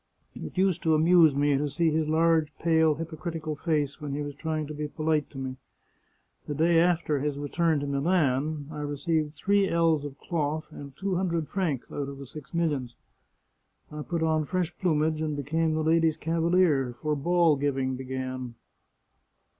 It 0.33 0.57
used 0.57 0.81
to 0.81 0.95
amuse 0.95 1.35
me 1.35 1.55
to 1.59 1.69
see 1.69 1.91
his 1.91 2.09
large, 2.09 2.57
pale, 2.57 2.95
hypocritical 2.95 3.55
face 3.55 4.01
when 4.01 4.15
he 4.15 4.23
was 4.23 4.33
trying 4.33 4.65
to 4.65 4.73
be 4.73 4.87
polite 4.87 5.29
to 5.29 5.37
me. 5.37 5.57
The 6.47 6.55
day 6.55 6.79
after 6.79 7.19
his 7.19 7.37
return 7.37 7.79
to 7.81 7.85
Milan 7.85 8.67
I 8.71 8.79
received 8.79 9.35
three 9.35 9.69
ells 9.69 10.03
of 10.03 10.17
cloth 10.17 10.65
and 10.71 10.97
two 10.97 11.17
hundred 11.17 11.47
francs 11.49 11.91
out 11.91 12.09
of 12.09 12.17
the 12.17 12.25
six 12.25 12.51
millions. 12.51 12.95
I 13.91 14.01
put 14.01 14.23
on 14.23 14.45
fresh 14.45 14.75
plumage 14.79 15.21
and 15.21 15.37
became 15.37 15.75
the 15.75 15.83
ladies 15.83 16.17
cavalier, 16.17 16.95
for 16.99 17.15
ball 17.15 17.55
giving 17.55 17.95
began." 17.95 18.55